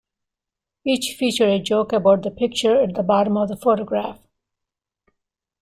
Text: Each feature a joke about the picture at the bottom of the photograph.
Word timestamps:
Each 0.83 1.15
feature 1.15 1.47
a 1.47 1.59
joke 1.59 1.93
about 1.93 2.23
the 2.23 2.31
picture 2.31 2.81
at 2.81 2.95
the 2.95 3.03
bottom 3.03 3.37
of 3.37 3.49
the 3.49 3.55
photograph. 3.55 4.19